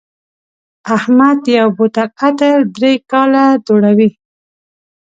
[0.95, 4.09] احمد یو بوتل عطر درې کاله دوړوي.